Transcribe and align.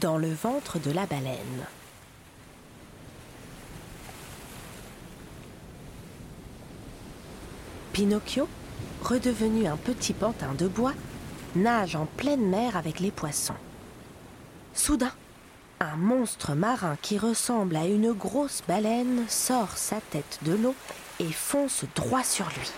Dans 0.00 0.18
le 0.18 0.32
ventre 0.32 0.78
de 0.78 0.90
la 0.90 1.06
baleine. 1.06 1.66
Pinocchio, 7.92 8.48
redevenu 9.02 9.66
un 9.66 9.76
petit 9.76 10.14
pantin 10.14 10.54
de 10.54 10.66
bois, 10.66 10.94
nage 11.54 11.94
en 11.94 12.06
pleine 12.06 12.48
mer 12.48 12.76
avec 12.76 13.00
les 13.00 13.10
poissons. 13.10 13.54
Soudain, 14.74 15.12
un 15.80 15.96
monstre 15.96 16.54
marin 16.54 16.96
qui 17.02 17.18
ressemble 17.18 17.76
à 17.76 17.86
une 17.86 18.12
grosse 18.12 18.62
baleine 18.66 19.24
sort 19.28 19.76
sa 19.76 20.00
tête 20.00 20.38
de 20.42 20.54
l'eau 20.54 20.74
et 21.20 21.30
fonce 21.30 21.84
droit 21.94 22.24
sur 22.24 22.46
lui. 22.46 22.70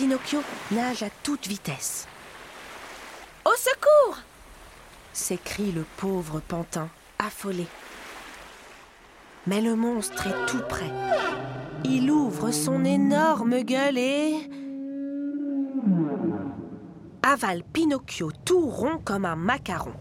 Pinocchio 0.00 0.40
nage 0.70 1.02
à 1.02 1.10
toute 1.22 1.46
vitesse. 1.46 2.08
Au 3.44 3.52
secours 3.54 4.16
s'écrie 5.12 5.72
le 5.72 5.84
pauvre 5.98 6.40
pantin, 6.40 6.88
affolé. 7.18 7.66
Mais 9.46 9.60
le 9.60 9.76
monstre 9.76 10.26
est 10.26 10.46
tout 10.46 10.62
près. 10.66 10.90
Il 11.84 12.10
ouvre 12.10 12.50
son 12.50 12.82
énorme 12.86 13.60
gueule 13.60 13.98
et 13.98 14.48
avale 17.22 17.62
Pinocchio 17.62 18.32
tout 18.46 18.70
rond 18.70 18.96
comme 19.04 19.26
un 19.26 19.36
macaron. 19.36 19.92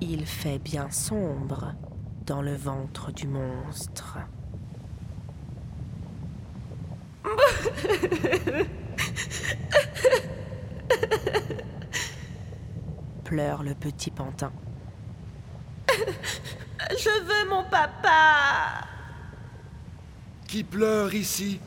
Il 0.00 0.26
fait 0.26 0.60
bien 0.60 0.92
sombre 0.92 1.74
dans 2.24 2.40
le 2.40 2.54
ventre 2.54 3.10
du 3.10 3.26
monstre. 3.26 4.18
Pleure 13.24 13.62
le 13.62 13.74
petit 13.74 14.10
pantin. 14.10 14.52
Je 16.90 17.24
veux 17.24 17.48
mon 17.48 17.64
papa. 17.64 18.86
Qui 20.46 20.64
pleure 20.64 21.14
ici? 21.14 21.60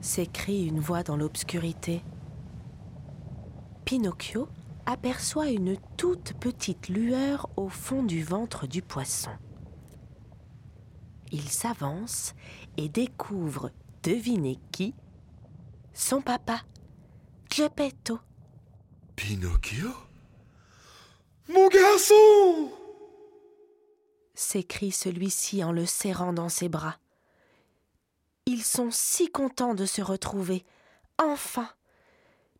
S'écrie 0.00 0.66
une 0.66 0.80
voix 0.80 1.02
dans 1.02 1.16
l'obscurité. 1.16 2.02
Pinocchio 3.86 4.48
aperçoit 4.86 5.48
une 5.48 5.76
toute 5.96 6.34
petite 6.34 6.88
lueur 6.88 7.48
au 7.56 7.70
fond 7.70 8.02
du 8.02 8.22
ventre 8.22 8.66
du 8.66 8.82
poisson. 8.82 9.30
Il 11.32 11.48
s'avance 11.48 12.34
et 12.76 12.88
découvre 12.88 13.70
Devinez 14.04 14.58
qui? 14.70 14.94
Son 15.94 16.20
papa, 16.20 16.60
Geppetto. 17.50 18.18
Pinocchio? 19.16 19.88
Mon 21.48 21.68
garçon 21.68 22.70
s'écrie 24.34 24.92
celui-ci 24.92 25.64
en 25.64 25.72
le 25.72 25.86
serrant 25.86 26.34
dans 26.34 26.50
ses 26.50 26.68
bras. 26.68 26.98
Ils 28.44 28.62
sont 28.62 28.90
si 28.90 29.30
contents 29.30 29.74
de 29.74 29.86
se 29.86 30.02
retrouver. 30.02 30.66
Enfin 31.16 31.70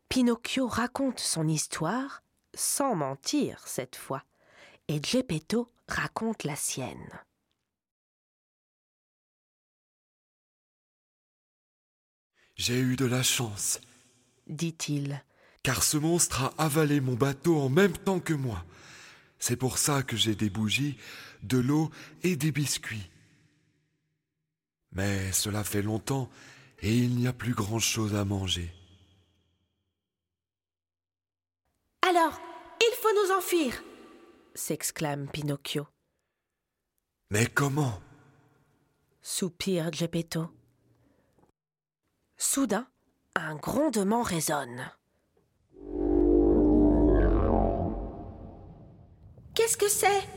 Pinocchio 0.09 0.67
raconte 0.67 1.19
son 1.19 1.47
histoire, 1.47 2.23
sans 2.55 2.95
mentir 2.95 3.61
cette 3.67 3.97
fois, 3.97 4.23
et 4.87 4.99
Geppetto 5.03 5.71
raconte 5.87 6.43
la 6.43 6.55
sienne. 6.55 7.19
J'ai 12.55 12.79
eu 12.79 12.95
de 12.95 13.05
la 13.05 13.21
chance, 13.21 13.81
dit-il, 14.47 15.21
car 15.61 15.83
ce 15.83 15.97
monstre 15.97 16.43
a 16.43 16.53
avalé 16.57 17.01
mon 17.01 17.15
bateau 17.15 17.59
en 17.59 17.69
même 17.69 17.97
temps 17.97 18.19
que 18.19 18.33
moi. 18.33 18.63
C'est 19.39 19.57
pour 19.57 19.77
ça 19.77 20.03
que 20.03 20.15
j'ai 20.15 20.35
des 20.35 20.49
bougies, 20.49 20.97
de 21.43 21.57
l'eau 21.57 21.91
et 22.23 22.37
des 22.37 22.51
biscuits. 22.51 23.09
Mais 24.93 25.31
cela 25.33 25.63
fait 25.65 25.81
longtemps 25.81 26.29
et 26.81 26.95
il 26.95 27.15
n'y 27.17 27.27
a 27.27 27.33
plus 27.33 27.53
grand-chose 27.53 28.15
à 28.15 28.23
manger. 28.23 28.73
Alors, 32.01 32.39
il 32.79 32.95
faut 33.01 33.09
nous 33.13 33.35
enfuir 33.37 33.83
s'exclame 34.53 35.27
Pinocchio. 35.27 35.87
Mais 37.31 37.47
comment? 37.47 37.99
Soupire 39.21 39.91
Geppetto. 39.91 40.49
Soudain, 42.37 42.85
un 43.35 43.55
grondement 43.55 44.21
résonne. 44.21 44.91
Qu'est-ce 49.53 49.77
que 49.77 49.89
c'est? 49.89 50.27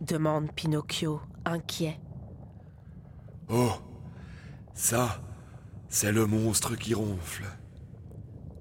demande 0.00 0.50
Pinocchio, 0.52 1.20
inquiet. 1.44 2.00
Oh, 3.48 3.72
ça, 4.74 5.20
c'est 5.88 6.12
le 6.12 6.26
monstre 6.26 6.74
qui 6.74 6.94
ronfle, 6.94 7.44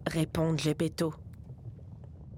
répond 0.08 0.56
Geppetto. 0.58 1.14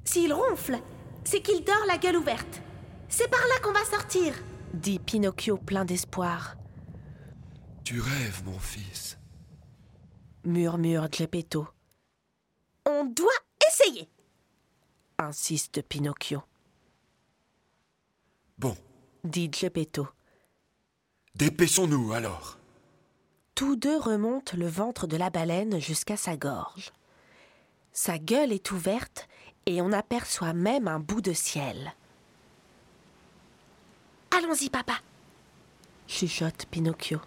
S'il 0.06 0.32
ronfle, 0.32 0.80
c'est 1.24 1.42
qu'il 1.42 1.64
dort 1.66 1.86
la 1.88 1.98
gueule 1.98 2.18
ouverte. 2.18 2.62
C'est 3.10 3.30
par 3.30 3.42
là 3.42 3.60
qu'on 3.64 3.74
va 3.74 3.84
sortir, 3.86 4.34
dit 4.74 5.00
Pinocchio 5.00 5.58
plein 5.58 5.86
d'espoir. 5.86 6.56
Tu 7.84 8.00
rêves, 8.00 8.44
mon 8.46 8.60
fils, 8.60 9.18
murmure 10.46 11.08
Geppetto. 11.12 11.68
On 12.86 13.06
doit 13.06 13.32
essayer, 13.68 14.10
insiste 15.18 15.82
Pinocchio. 15.82 16.44
Bon, 18.58 18.76
dit 19.24 19.50
Geppetto. 19.52 20.08
Dépêchons-nous 21.36 22.14
alors. 22.14 22.58
Tous 23.56 23.76
deux 23.76 23.98
remontent 23.98 24.58
le 24.58 24.68
ventre 24.68 25.08
de 25.08 25.18
la 25.18 25.30
baleine 25.30 25.80
jusqu'à 25.80 26.18
sa 26.18 26.38
gorge. 26.38 26.92
Sa 27.92 28.18
gueule 28.18 28.52
est 28.52 28.72
ouverte 28.72 29.28
et 29.66 29.82
on 29.82 29.92
aperçoit 29.92 30.54
même 30.54 30.88
un 30.88 31.00
bout 31.00 31.22
de 31.22 31.34
ciel. 31.34 31.94
Allons-y, 34.32 34.70
papa, 34.70 34.96
chuchote 36.08 36.66
Pinocchio. 36.66 37.20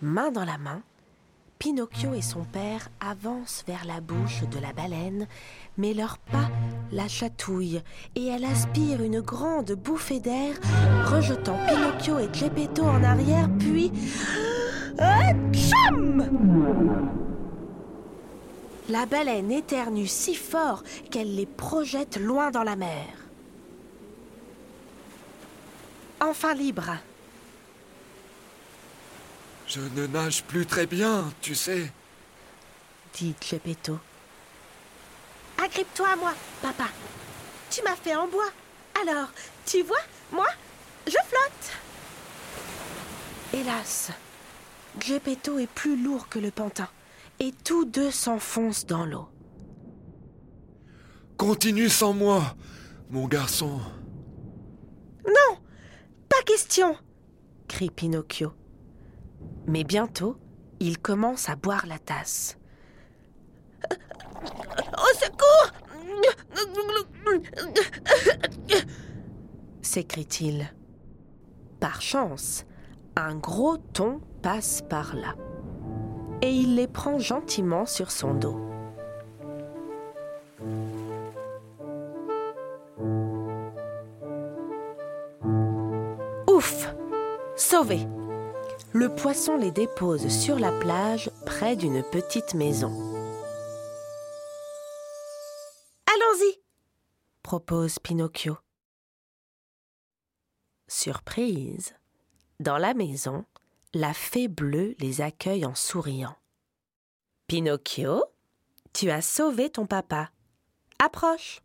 Main 0.00 0.30
dans 0.30 0.44
la 0.44 0.58
main, 0.58 0.82
Pinocchio 1.58 2.14
et 2.14 2.22
son 2.22 2.44
père 2.44 2.88
avancent 3.00 3.64
vers 3.66 3.84
la 3.86 4.00
bouche 4.00 4.42
de 4.50 4.58
la 4.58 4.72
baleine, 4.72 5.26
mais 5.78 5.94
leurs 5.94 6.18
pas 6.18 6.50
la 6.92 7.08
chatouillent 7.08 7.82
et 8.14 8.26
elle 8.26 8.44
aspire 8.44 9.02
une 9.02 9.20
grande 9.20 9.72
bouffée 9.72 10.20
d'air, 10.20 10.54
rejetant 11.06 11.58
Pinocchio 11.66 12.18
et 12.18 12.28
Geppetto 12.32 12.84
en 12.84 13.02
arrière, 13.02 13.48
puis. 13.58 13.92
Tcham 15.52 16.24
La 18.88 19.06
baleine 19.06 19.50
éternue 19.50 20.06
si 20.06 20.34
fort 20.34 20.82
qu'elle 21.10 21.34
les 21.34 21.46
projette 21.46 22.18
loin 22.18 22.50
dans 22.50 22.64
la 22.64 22.76
mer. 22.76 23.24
enfin 26.20 26.54
libre. 26.54 26.96
Je 29.74 29.80
ne 29.80 30.06
nage 30.06 30.44
plus 30.44 30.66
très 30.66 30.86
bien, 30.86 31.32
tu 31.40 31.56
sais. 31.56 31.92
dit 33.14 33.34
Geppetto. 33.40 33.98
Agrippe-toi 35.60 36.10
à 36.10 36.14
moi, 36.14 36.32
papa. 36.62 36.84
Tu 37.70 37.82
m'as 37.82 37.96
fait 37.96 38.14
en 38.14 38.28
bois. 38.28 38.50
Alors, 39.02 39.26
tu 39.66 39.82
vois, 39.82 39.96
moi, 40.30 40.46
je 41.08 41.16
flotte. 41.26 41.72
Hélas, 43.52 44.12
Geppetto 45.00 45.58
est 45.58 45.66
plus 45.66 46.00
lourd 46.00 46.28
que 46.28 46.38
le 46.38 46.52
pantin 46.52 46.88
et 47.40 47.50
tous 47.64 47.84
deux 47.84 48.12
s'enfoncent 48.12 48.86
dans 48.86 49.04
l'eau. 49.04 49.26
Continue 51.36 51.88
sans 51.88 52.12
moi, 52.12 52.54
mon 53.10 53.26
garçon. 53.26 53.80
Non, 55.26 55.58
pas 56.28 56.42
question. 56.46 56.96
crie 57.66 57.90
Pinocchio. 57.90 58.52
Mais 59.66 59.84
bientôt, 59.84 60.36
il 60.80 60.98
commence 60.98 61.48
à 61.48 61.56
boire 61.56 61.86
la 61.86 61.98
tasse. 61.98 62.58
Au 63.90 65.14
secours 65.18 65.72
s'écrie-t-il. 69.82 70.74
Par 71.78 72.02
chance, 72.02 72.64
un 73.16 73.36
gros 73.36 73.76
thon 73.76 74.20
passe 74.42 74.82
par 74.88 75.14
là 75.14 75.34
et 76.42 76.50
il 76.50 76.74
les 76.74 76.88
prend 76.88 77.18
gentiment 77.18 77.86
sur 77.86 78.10
son 78.10 78.34
dos. 78.34 78.60
Ouf 86.48 86.94
Sauvé 87.56 88.00
Le 88.96 89.12
poisson 89.12 89.56
les 89.56 89.72
dépose 89.72 90.28
sur 90.28 90.56
la 90.56 90.70
plage 90.70 91.28
près 91.44 91.74
d'une 91.74 92.04
petite 92.04 92.54
maison. 92.54 92.92
Allons-y. 96.06 96.60
propose 97.42 97.98
Pinocchio. 97.98 98.56
Surprise 100.86 101.96
Dans 102.60 102.78
la 102.78 102.94
maison, 102.94 103.44
la 103.94 104.14
fée 104.14 104.46
bleue 104.46 104.94
les 105.00 105.22
accueille 105.22 105.66
en 105.66 105.74
souriant. 105.74 106.36
Pinocchio, 107.48 108.22
tu 108.92 109.10
as 109.10 109.22
sauvé 109.22 109.70
ton 109.70 109.86
papa. 109.86 110.30
Approche. 111.04 111.62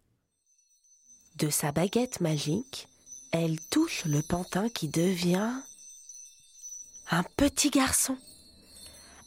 De 1.36 1.52
sa 1.52 1.72
baguette 1.72 2.22
magique, 2.22 2.88
elle 3.31 3.60
touche 3.70 4.06
le 4.06 4.24
pantin 4.24 4.68
qui 4.68 4.88
devient 4.88 5.62
un 7.10 7.24
petit 7.38 7.70
garçon, 7.70 8.18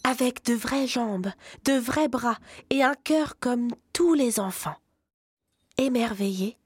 avec 0.05 0.45
de 0.45 0.55
vraies 0.55 0.87
jambes, 0.87 1.31
de 1.65 1.75
vrais 1.75 2.09
bras 2.09 2.39
et 2.71 2.83
un 2.83 2.95
cœur 2.95 3.39
comme 3.41 3.69
tous 3.93 4.15
les 4.15 4.41
enfants. 4.41 4.77
Émerveillé, 5.79 6.57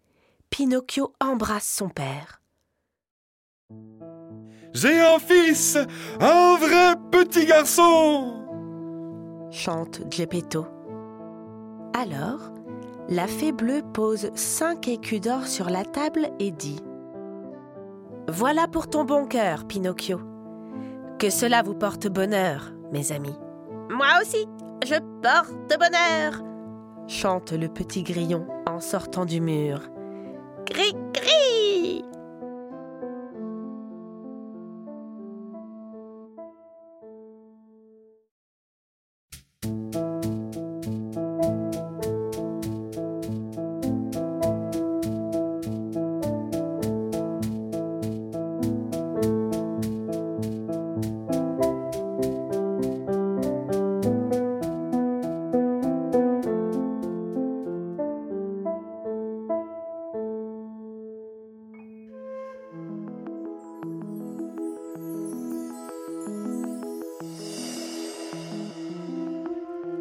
Pinocchio 0.51 1.13
embrasse 1.21 1.69
son 1.69 1.89
père. 1.89 2.43
J'ai 4.75 5.01
un 5.01 5.19
fils, 5.19 5.79
un 6.21 6.57
vrai 6.57 6.95
petit 7.11 7.47
garçon 7.47 8.43
chante 9.51 10.03
Geppetto. 10.11 10.67
Alors, 11.95 12.53
la 13.09 13.27
fée 13.27 13.53
bleue 13.53 13.83
pose 13.95 14.31
cinq 14.35 14.87
écus 14.89 15.21
d'or 15.21 15.47
sur 15.47 15.71
la 15.71 15.85
table 15.85 16.29
et 16.39 16.51
dit 16.51 16.81
Voilà 18.29 18.69
pour 18.69 18.91
ton 18.91 19.05
bon 19.05 19.27
cœur, 19.27 19.67
Pinocchio. 19.67 20.36
Que 21.19 21.31
cela 21.31 21.63
vous 21.63 21.75
porte 21.75 22.09
bonheur, 22.09 22.73
mes 22.93 23.11
amis. 23.11 23.35
Moi 23.89 24.07
aussi, 24.21 24.47
je 24.85 24.97
porte 25.23 25.79
bonheur. 25.79 26.43
chante 27.09 27.53
le 27.53 27.69
petit 27.69 28.03
grillon 28.03 28.47
en 28.67 28.81
sortant 28.81 29.25
du 29.25 29.41
mur. 29.41 29.81
Gris, 30.67 30.93
gris. 31.15 31.46